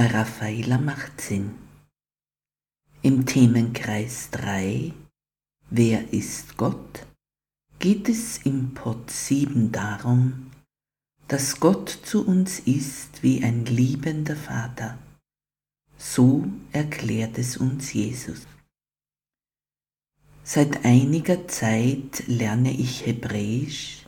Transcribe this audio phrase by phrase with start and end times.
[0.00, 1.56] bei Raffaella macht Sinn.
[3.02, 4.94] Im Themenkreis 3
[5.68, 7.04] Wer ist Gott?
[7.78, 10.52] geht es im Pod 7 darum,
[11.28, 14.96] dass Gott zu uns ist wie ein liebender Vater.
[15.98, 18.46] So erklärt es uns Jesus.
[20.42, 24.06] Seit einiger Zeit lerne ich Hebräisch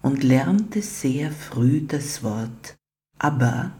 [0.00, 2.80] und lernte sehr früh das Wort
[3.20, 3.72] aber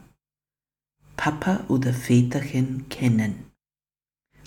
[1.16, 3.44] Papa oder Väterchen kennen.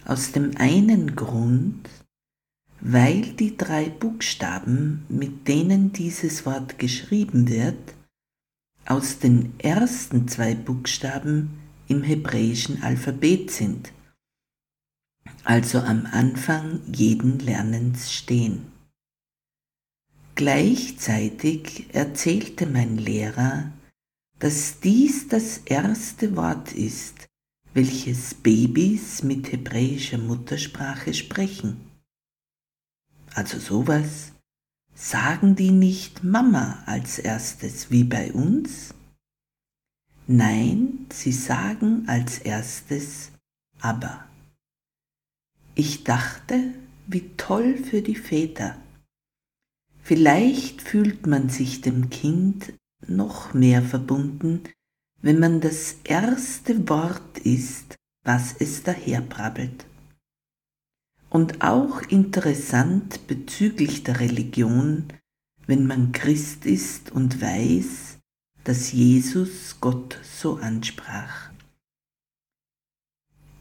[0.05, 1.89] Aus dem einen Grund,
[2.81, 7.95] weil die drei Buchstaben, mit denen dieses Wort geschrieben wird,
[8.85, 13.93] aus den ersten zwei Buchstaben im hebräischen Alphabet sind,
[15.45, 18.65] also am Anfang jeden Lernens stehen.
[20.35, 23.71] Gleichzeitig erzählte mein Lehrer,
[24.43, 27.29] dass dies das erste Wort ist,
[27.73, 31.89] welches Babys mit hebräischer Muttersprache sprechen.
[33.33, 34.33] Also sowas
[34.93, 38.93] sagen die nicht Mama als erstes wie bei uns?
[40.27, 43.31] Nein, sie sagen als erstes
[43.79, 44.27] aber.
[45.73, 46.73] Ich dachte,
[47.07, 48.75] wie toll für die Väter.
[50.01, 52.73] Vielleicht fühlt man sich dem Kind
[53.07, 54.63] noch mehr verbunden,
[55.21, 59.85] wenn man das erste Wort ist, was es daherbrabbelt.
[61.29, 65.05] Und auch interessant bezüglich der Religion,
[65.65, 68.19] wenn man Christ ist und weiß,
[68.63, 71.49] dass Jesus Gott so ansprach.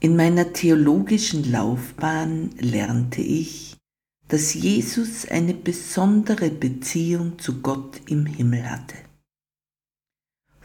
[0.01, 3.77] In meiner theologischen Laufbahn lernte ich,
[4.29, 8.97] dass Jesus eine besondere Beziehung zu Gott im Himmel hatte.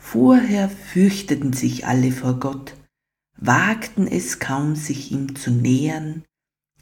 [0.10, 2.76] Vorher fürchteten sich alle vor Gott,
[3.36, 6.24] wagten es kaum, sich ihm zu nähern,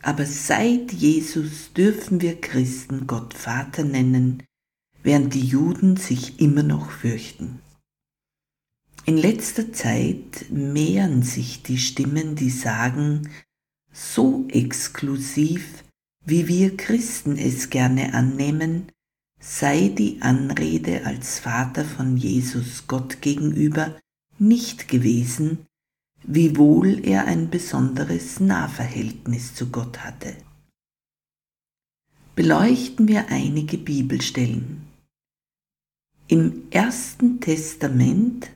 [0.03, 4.44] aber seit Jesus dürfen wir Christen Gott Vater nennen,
[5.02, 7.62] während die Juden sich immer noch fürchten.
[9.06, 13.31] In letzter Zeit mehren sich die Stimmen, die sagen,
[13.91, 15.84] so exklusiv,
[16.24, 18.91] wie wir Christen es gerne annehmen,
[19.40, 23.96] sei die Anrede als Vater von Jesus Gott gegenüber
[24.38, 25.66] nicht gewesen,
[26.23, 30.35] wiewohl er ein besonderes Nahverhältnis zu Gott hatte.
[32.35, 34.81] Beleuchten wir einige Bibelstellen.
[36.28, 38.52] Im Ersten Testament,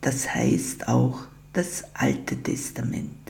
[0.00, 3.23] das heißt auch das Alte Testament.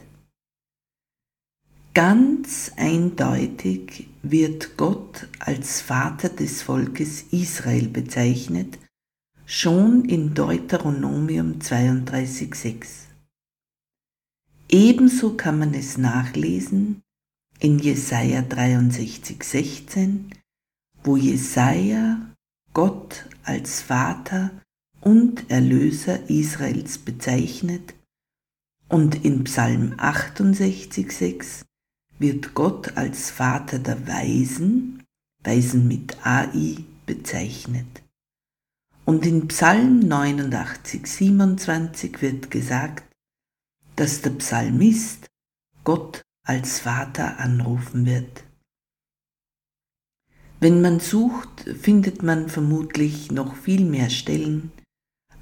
[1.94, 8.80] Ganz eindeutig wird Gott als Vater des Volkes Israel bezeichnet,
[9.46, 12.86] schon in Deuteronomium 32,6.
[14.68, 17.00] Ebenso kann man es nachlesen
[17.60, 20.32] in Jesaja 63,16,
[21.04, 22.34] wo Jesaja
[22.72, 24.50] Gott als Vater
[25.00, 27.94] und Erlöser Israels bezeichnet
[28.88, 31.64] und in Psalm 68,6
[32.18, 35.02] wird Gott als Vater der Weisen,
[35.42, 38.02] Weisen mit AI, bezeichnet.
[39.04, 43.04] Und in Psalm 89, 27 wird gesagt,
[43.96, 45.26] dass der Psalmist
[45.84, 48.44] Gott als Vater anrufen wird.
[50.60, 54.72] Wenn man sucht, findet man vermutlich noch viel mehr Stellen,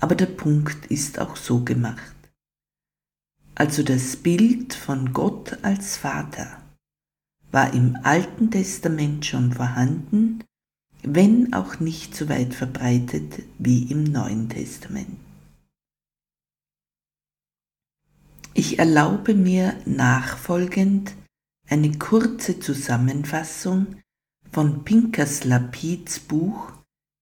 [0.00, 2.16] aber der Punkt ist auch so gemacht.
[3.54, 6.61] Also das Bild von Gott als Vater
[7.52, 10.42] war im Alten Testament schon vorhanden,
[11.02, 15.18] wenn auch nicht so weit verbreitet wie im Neuen Testament.
[18.54, 21.14] Ich erlaube mir nachfolgend
[21.68, 23.96] eine kurze Zusammenfassung
[24.50, 26.72] von Pinkas Lapids Buch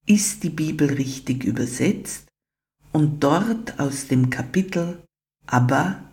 [0.07, 2.27] Ist die Bibel richtig übersetzt
[2.93, 5.03] und dort aus dem Kapitel
[5.47, 6.10] Aber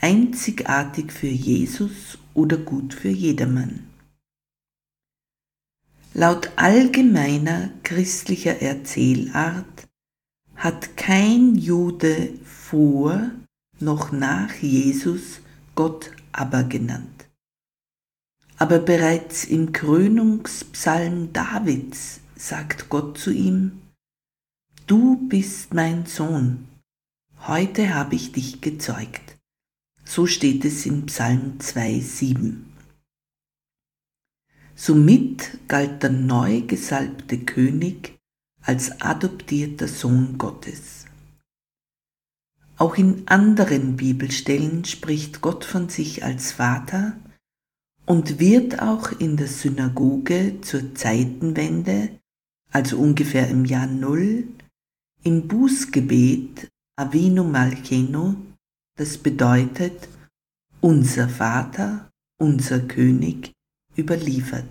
[0.00, 3.88] einzigartig für Jesus oder gut für jedermann.
[6.14, 9.86] Laut allgemeiner christlicher Erzählart
[10.54, 13.30] hat kein Jude vor
[13.80, 15.40] noch nach Jesus
[15.74, 17.28] Gott aber genannt.
[18.56, 23.82] Aber bereits im Krönungspsalm Davids sagt Gott zu ihm,
[24.86, 26.66] Du bist mein Sohn,
[27.46, 29.35] heute habe ich dich gezeugt.
[30.08, 32.54] So steht es in Psalm 2,7.
[34.76, 38.16] Somit galt der neu gesalbte König
[38.62, 41.06] als adoptierter Sohn Gottes.
[42.78, 47.16] Auch in anderen Bibelstellen spricht Gott von sich als Vater
[48.04, 52.20] und wird auch in der Synagoge zur Zeitenwende,
[52.70, 54.46] also ungefähr im Jahr Null,
[55.24, 58.36] im Bußgebet Avinu Malcheno,
[58.96, 60.08] das bedeutet
[60.80, 63.52] unser Vater, unser König,
[63.96, 64.66] überliefert.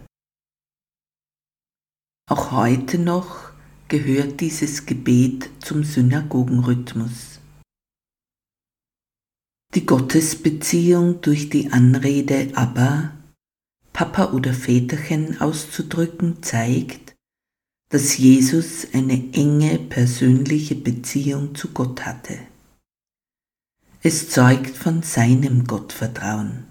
[2.30, 3.52] Auch heute noch
[3.88, 7.40] gehört dieses Gebet zum Synagogenrhythmus.
[9.76, 13.12] Die Gottesbeziehung durch die Anrede aber,
[13.94, 17.14] Papa oder Väterchen auszudrücken, zeigt,
[17.90, 22.40] dass Jesus eine enge persönliche Beziehung zu Gott hatte.
[24.08, 26.66] Es zeugt von seinem Gottvertrauen.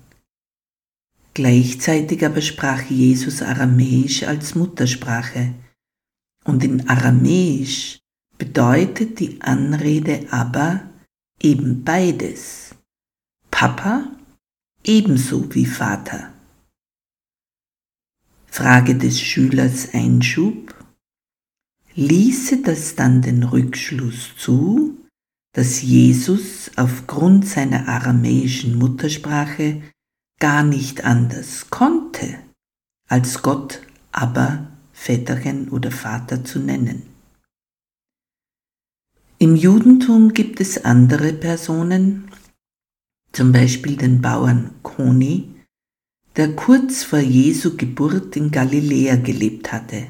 [1.34, 5.52] Gleichzeitig aber sprach Jesus Aramäisch als Muttersprache.
[6.44, 7.98] Und in Aramäisch
[8.38, 10.88] bedeutet die Anrede aber
[11.42, 12.76] eben beides.
[13.50, 14.12] Papa
[14.84, 16.32] ebenso wie Vater.
[18.46, 20.72] Frage des Schülers Einschub.
[21.96, 25.03] Ließe das dann den Rückschluss zu,
[25.54, 29.82] dass Jesus aufgrund seiner aramäischen Muttersprache
[30.40, 32.38] gar nicht anders konnte,
[33.08, 33.80] als Gott
[34.10, 37.02] aber Väterchen oder Vater zu nennen.
[39.38, 42.30] Im Judentum gibt es andere Personen,
[43.32, 45.54] zum Beispiel den Bauern Koni,
[46.36, 50.08] der kurz vor Jesu Geburt in Galiläa gelebt hatte.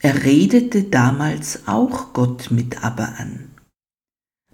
[0.00, 3.47] Er redete damals auch Gott mit Aber an.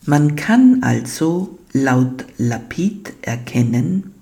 [0.06, 4.14] Man kann also laut Lapid erkennen,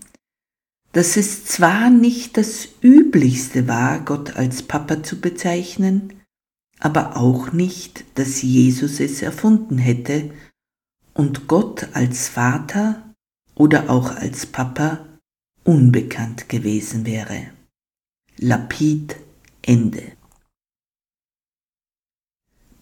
[0.92, 6.12] dass es zwar nicht das Üblichste war, Gott als Papa zu bezeichnen,
[6.78, 10.30] aber auch nicht, dass Jesus es erfunden hätte
[11.14, 13.14] und Gott als Vater
[13.56, 15.06] oder auch als Papa
[15.64, 17.48] unbekannt gewesen wäre.
[18.36, 19.16] Lapid
[19.62, 20.12] Ende.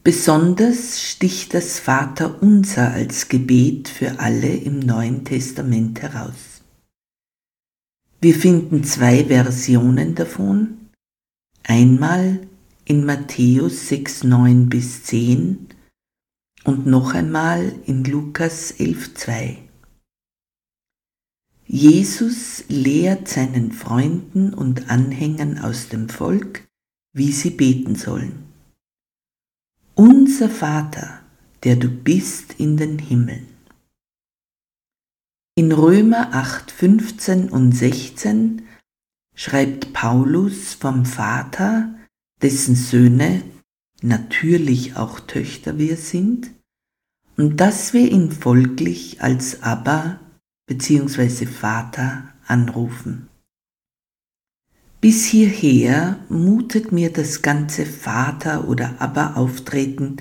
[0.03, 6.63] Besonders sticht das Vaterunser als Gebet für alle im Neuen Testament heraus.
[8.23, 10.89] Wir finden zwei Versionen davon.
[11.65, 12.41] Einmal
[12.87, 15.67] in Matthäus 6, 9 bis 10
[16.65, 19.59] und noch einmal in Lukas 11, 2.
[21.67, 26.67] Jesus lehrt seinen Freunden und Anhängern aus dem Volk,
[27.13, 28.50] wie sie beten sollen.
[30.03, 31.21] Unser Vater,
[31.63, 33.47] der du bist in den Himmeln.
[35.55, 38.63] In Römer 8, 15 und 16
[39.35, 41.95] schreibt Paulus vom Vater,
[42.41, 43.43] dessen Söhne
[44.01, 46.51] natürlich auch Töchter wir sind,
[47.37, 50.19] und dass wir ihn folglich als Abba
[50.65, 51.45] bzw.
[51.45, 53.29] Vater anrufen.
[55.01, 60.19] Bis hierher mutet mir das ganze Vater- oder Abba-Auftreten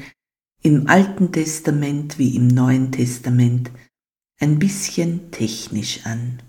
[0.62, 3.72] im Alten Testament wie im Neuen Testament
[4.40, 6.42] ein bisschen technisch an.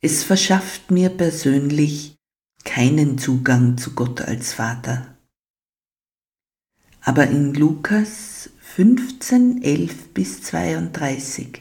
[0.00, 2.16] Es verschafft mir persönlich
[2.64, 5.14] keinen Zugang zu Gott als Vater.
[7.02, 11.60] Aber in Lukas 15, 11 bis 32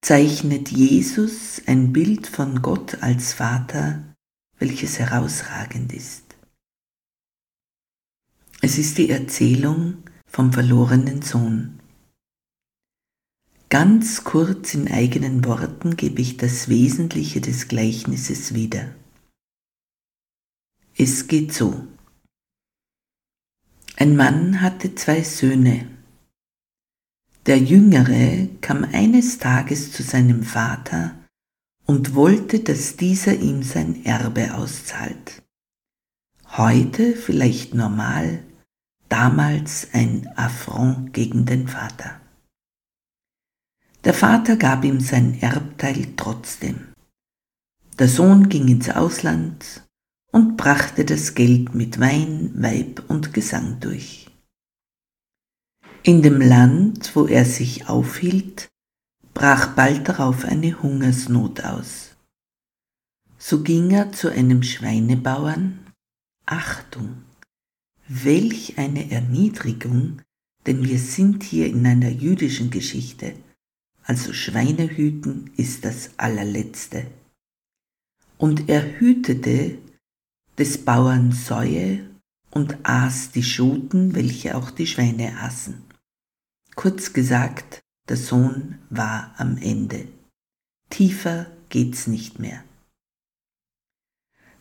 [0.00, 4.13] zeichnet Jesus ein Bild von Gott als Vater,
[4.64, 6.24] welches herausragend ist.
[8.62, 11.80] Es ist die Erzählung vom verlorenen Sohn.
[13.68, 18.94] Ganz kurz in eigenen Worten gebe ich das Wesentliche des Gleichnisses wieder.
[20.96, 21.86] Es geht so.
[23.96, 25.90] Ein Mann hatte zwei Söhne.
[27.44, 31.23] Der Jüngere kam eines Tages zu seinem Vater
[31.86, 35.42] und wollte, dass dieser ihm sein Erbe auszahlt.
[36.56, 38.42] Heute vielleicht normal,
[39.08, 42.20] damals ein Affront gegen den Vater.
[44.04, 46.92] Der Vater gab ihm sein Erbteil trotzdem.
[47.98, 49.82] Der Sohn ging ins Ausland
[50.30, 54.28] und brachte das Geld mit Wein, Weib und Gesang durch.
[56.02, 58.68] In dem Land, wo er sich aufhielt,
[59.34, 62.16] brach bald darauf eine Hungersnot aus.
[63.36, 65.80] So ging er zu einem Schweinebauern.
[66.46, 67.24] Achtung,
[68.08, 70.22] welch eine Erniedrigung,
[70.66, 73.34] denn wir sind hier in einer jüdischen Geschichte,
[74.02, 77.06] also Schweinehüten ist das allerletzte.
[78.38, 79.78] Und er hütete
[80.58, 82.08] des Bauern Säue
[82.50, 85.82] und aß die Schoten, welche auch die Schweine aßen.
[86.74, 90.08] Kurz gesagt, der Sohn war am Ende.
[90.90, 92.62] Tiefer geht's nicht mehr.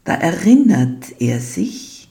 [0.04, 2.10] Da erinnert er sich,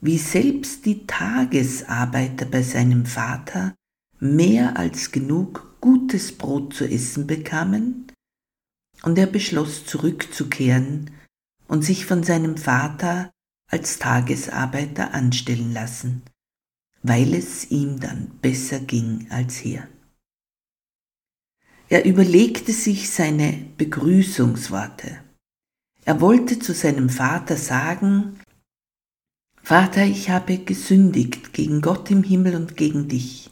[0.00, 3.74] wie selbst die Tagesarbeiter bei seinem Vater
[4.20, 8.10] mehr als genug gutes Brot zu essen bekamen,
[9.02, 11.10] und er beschloss zurückzukehren
[11.68, 13.30] und sich von seinem Vater
[13.70, 16.22] als Tagesarbeiter anstellen lassen,
[17.02, 19.88] weil es ihm dann besser ging als hier.
[21.94, 25.20] Er überlegte sich seine Begrüßungsworte.
[26.04, 28.40] Er wollte zu seinem Vater sagen,
[29.62, 33.48] Vater, ich habe gesündigt gegen Gott im Himmel und gegen dich.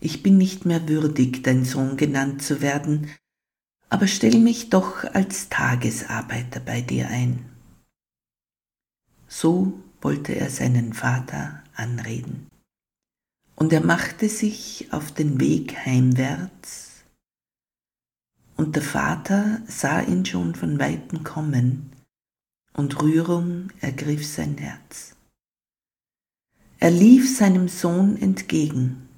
[0.00, 3.08] Ich bin nicht mehr würdig, dein Sohn genannt zu werden,
[3.88, 7.48] aber stell mich doch als Tagesarbeiter bei dir ein.
[9.28, 12.48] So wollte er seinen Vater anreden.
[13.54, 16.83] Und er machte sich auf den Weg heimwärts,
[18.56, 21.90] und der Vater sah ihn schon von weitem kommen,
[22.72, 25.14] und Rührung ergriff sein Herz.
[26.78, 29.08] Er lief seinem Sohn entgegen,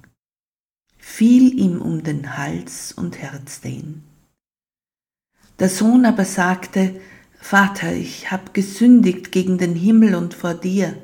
[0.97, 4.03] fiel ihm um den Hals und herzte ihn.
[5.59, 7.01] Der Sohn aber sagte,
[7.39, 11.01] Vater, ich hab gesündigt gegen den Himmel und vor dir.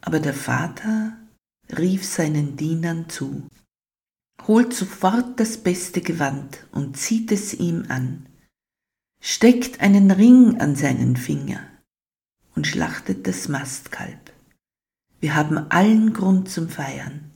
[0.00, 1.16] Aber der Vater
[1.76, 3.46] rief seinen Dienern zu,
[4.46, 8.28] holt sofort das beste Gewand und zieht es ihm an,
[9.20, 11.60] steckt einen Ring an seinen Finger
[12.54, 14.32] und schlachtet das Mastkalb.
[15.20, 17.32] Wir haben allen Grund zum Feiern,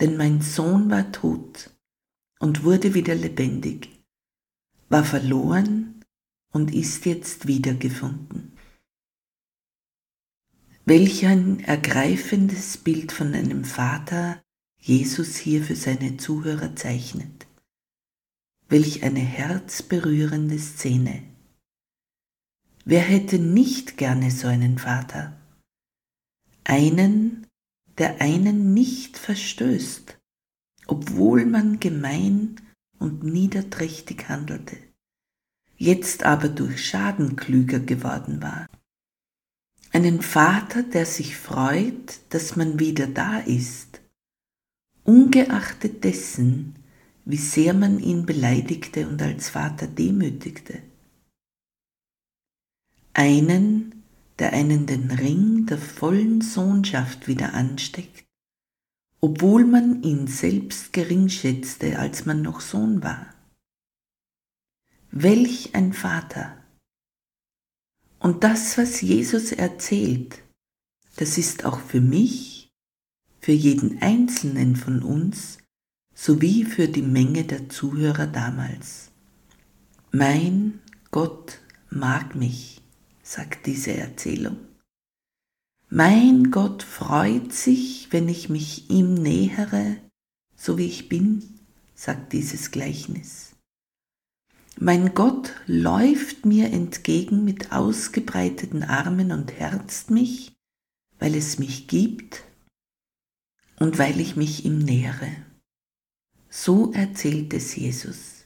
[0.00, 1.70] denn mein Sohn war tot
[2.40, 4.04] und wurde wieder lebendig,
[4.88, 6.04] war verloren
[6.52, 8.52] und ist jetzt wiedergefunden.
[10.84, 14.43] Welch ein ergreifendes Bild von einem Vater
[14.86, 17.46] Jesus hier für seine Zuhörer zeichnet.
[18.68, 21.22] Welch eine herzberührende Szene.
[22.84, 25.40] Wer hätte nicht gerne so einen Vater?
[26.64, 27.46] Einen,
[27.96, 30.18] der einen nicht verstößt,
[30.86, 32.60] obwohl man gemein
[32.98, 34.76] und niederträchtig handelte,
[35.78, 38.68] jetzt aber durch Schaden klüger geworden war.
[39.92, 43.93] Einen Vater, der sich freut, dass man wieder da ist,
[45.04, 46.74] ungeachtet dessen,
[47.24, 50.82] wie sehr man ihn beleidigte und als Vater demütigte.
[53.12, 54.02] Einen,
[54.38, 58.24] der einen den Ring der vollen Sohnschaft wieder ansteckt,
[59.20, 63.32] obwohl man ihn selbst gering schätzte, als man noch Sohn war.
[65.10, 66.58] Welch ein Vater!
[68.18, 70.42] Und das, was Jesus erzählt,
[71.16, 72.63] das ist auch für mich,
[73.44, 75.58] für jeden Einzelnen von uns,
[76.14, 79.10] sowie für die Menge der Zuhörer damals.
[80.12, 81.58] Mein Gott
[81.90, 82.80] mag mich,
[83.22, 84.56] sagt diese Erzählung.
[85.90, 89.98] Mein Gott freut sich, wenn ich mich ihm nähere,
[90.56, 91.44] so wie ich bin,
[91.94, 93.50] sagt dieses Gleichnis.
[94.80, 100.54] Mein Gott läuft mir entgegen mit ausgebreiteten Armen und herzt mich,
[101.18, 102.42] weil es mich gibt
[103.78, 105.30] und weil ich mich ihm nähere.
[106.48, 108.44] So erzählt es Jesus.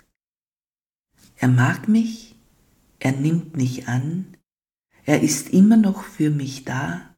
[1.36, 2.36] Er mag mich,
[2.98, 4.36] er nimmt mich an,
[5.04, 7.14] er ist immer noch für mich da,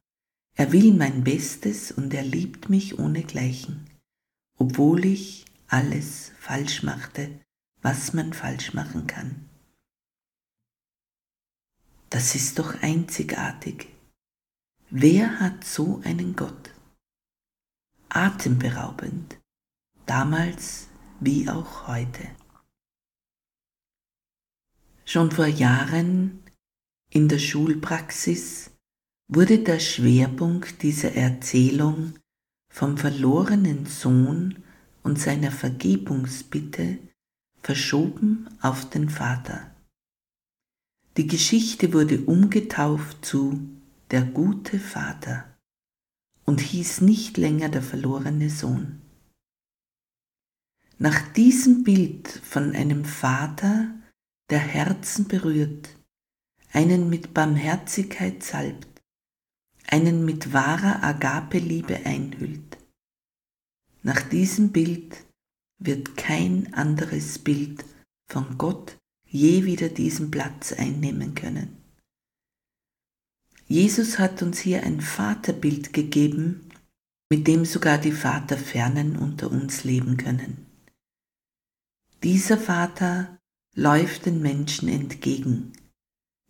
[0.55, 3.89] er will mein Bestes und er liebt mich ohnegleichen,
[4.57, 7.41] obwohl ich alles falsch machte
[7.81, 9.49] was man falsch machen kann.
[12.09, 13.87] Das ist doch einzigartig.
[14.89, 16.70] Wer hat so einen Gott?
[18.13, 19.39] Atemberaubend,
[20.05, 20.89] damals
[21.21, 22.27] wie auch heute.
[25.05, 26.43] Schon vor Jahren
[27.09, 28.71] in der Schulpraxis
[29.29, 32.15] wurde der Schwerpunkt dieser Erzählung
[32.69, 34.61] vom verlorenen Sohn
[35.03, 36.99] und seiner Vergebungsbitte
[37.63, 39.73] verschoben auf den Vater.
[41.15, 43.69] Die Geschichte wurde umgetauft zu
[44.09, 45.50] Der gute Vater
[46.51, 49.01] und hieß nicht länger der verlorene Sohn.
[50.97, 53.89] Nach diesem Bild von einem Vater,
[54.49, 55.95] der Herzen berührt,
[56.73, 59.01] einen mit Barmherzigkeit salbt,
[59.87, 62.77] einen mit wahrer Agape-Liebe einhüllt.
[64.03, 65.23] Nach diesem Bild
[65.77, 67.85] wird kein anderes Bild
[68.29, 71.80] von Gott je wieder diesen Platz einnehmen können.
[73.71, 76.69] Jesus hat uns hier ein Vaterbild gegeben,
[77.29, 80.65] mit dem sogar die Vaterfernen unter uns leben können.
[82.21, 83.39] Dieser Vater
[83.73, 85.71] läuft den Menschen entgegen,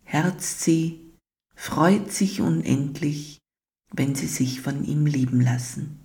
[0.02, 1.12] herzt sie,
[1.54, 3.38] freut sich unendlich,
[3.92, 6.00] wenn sie sich von ihm lieben lassen.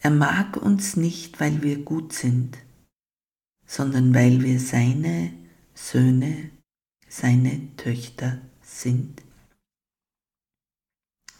[0.00, 2.58] Er mag uns nicht, weil wir gut sind,
[3.64, 5.32] sondern weil wir seine
[5.72, 6.50] Söhne,
[7.08, 9.25] seine Töchter sind.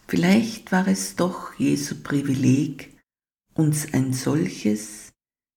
[0.09, 2.97] Vielleicht war es doch Jesu Privileg,
[3.55, 5.13] uns ein solches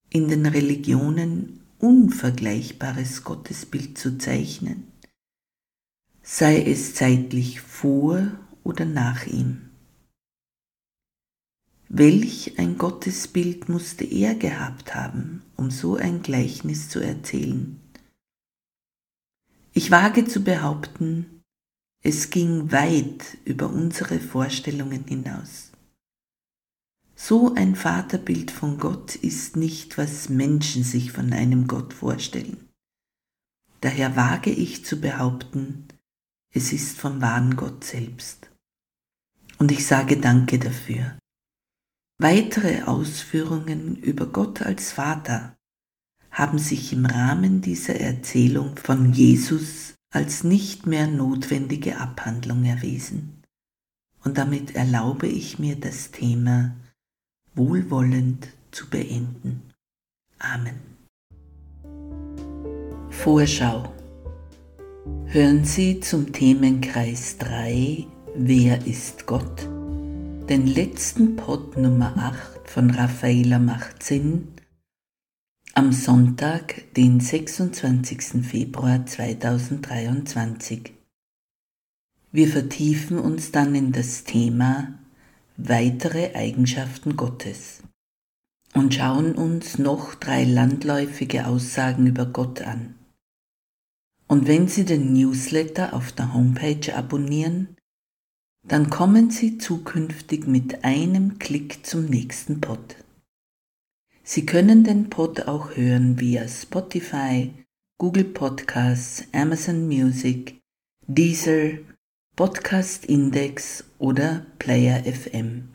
[0.09, 4.91] in den Religionen unvergleichbares Gottesbild zu zeichnen,
[6.23, 8.31] sei es zeitlich vor
[8.63, 9.69] oder nach ihm.
[11.87, 17.79] Welch ein Gottesbild musste er gehabt haben, um so ein Gleichnis zu erzählen?
[19.73, 21.38] Ich wage zu behaupten,
[22.01, 25.71] es ging weit über unsere Vorstellungen hinaus.
[27.15, 32.69] So ein Vaterbild von Gott ist nicht, was Menschen sich von einem Gott vorstellen.
[33.81, 35.87] Daher wage ich zu behaupten,
[36.53, 38.49] es ist vom wahren Gott selbst.
[39.57, 41.17] Und ich sage Danke dafür.
[42.17, 45.57] Weitere Ausführungen über Gott als Vater
[46.31, 53.43] haben sich im Rahmen dieser Erzählung von Jesus als nicht mehr notwendige Abhandlung erwiesen.
[54.23, 56.75] Und damit erlaube ich mir das Thema
[57.55, 59.61] wohlwollend zu beenden.
[60.39, 60.79] Amen.
[63.09, 63.93] Vorschau.
[65.25, 69.67] Hören Sie zum Themenkreis 3 Wer ist Gott?
[70.49, 74.47] den letzten Pod Nummer 8 von Raffaela macht Sinn
[75.75, 78.43] am Sonntag, den 26.
[78.43, 80.93] Februar 2023.
[82.31, 84.99] Wir vertiefen uns dann in das Thema
[85.57, 87.83] weitere Eigenschaften Gottes
[88.73, 92.95] und schauen uns noch drei landläufige Aussagen über Gott an.
[94.27, 97.75] Und wenn Sie den Newsletter auf der Homepage abonnieren,
[98.67, 102.97] dann kommen Sie zukünftig mit einem Klick zum nächsten Pod.
[104.31, 107.51] Sie können den Pod auch hören via Spotify,
[107.97, 110.61] Google Podcasts, Amazon Music,
[111.07, 111.79] Deezer,
[112.35, 115.69] Podcast Index oder Player FM.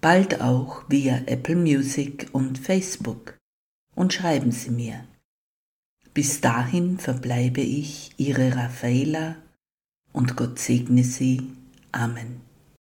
[0.00, 3.36] Bald auch via Apple Music und Facebook.
[3.96, 5.04] Und schreiben Sie mir.
[6.14, 9.34] Bis dahin verbleibe ich Ihre Raffaela
[10.12, 11.42] und Gott segne Sie
[11.90, 12.47] Amen.